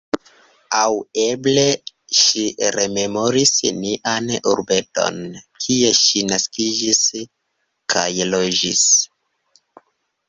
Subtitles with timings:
[0.77, 1.65] Aŭ eble
[2.19, 2.45] ŝi
[2.77, 3.53] rememoris
[3.83, 5.21] nian urbeton,
[5.67, 7.03] kie ŝi naskiĝis
[7.97, 8.85] kaj loĝis.